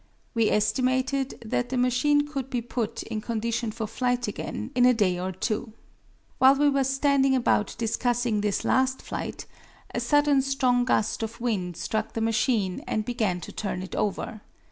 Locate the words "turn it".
13.51-13.93